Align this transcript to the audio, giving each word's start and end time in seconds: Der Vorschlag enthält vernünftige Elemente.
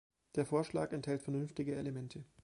Der 0.33 0.47
Vorschlag 0.47 0.93
enthält 0.93 1.21
vernünftige 1.21 1.75
Elemente. 1.75 2.25